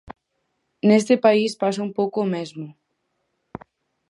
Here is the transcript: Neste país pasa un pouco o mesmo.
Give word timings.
Neste 0.87 1.15
país 1.25 1.51
pasa 1.61 1.85
un 1.87 1.91
pouco 1.97 2.17
o 2.25 2.29
mesmo. 2.35 2.67